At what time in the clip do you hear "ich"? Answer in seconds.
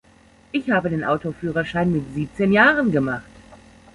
0.51-0.71